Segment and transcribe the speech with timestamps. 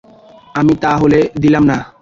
[0.55, 1.77] আমি তা হতে দিলাম না।